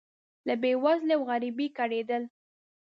[0.47, 2.23] له بې وزلۍ او غریبۍ کړېدل.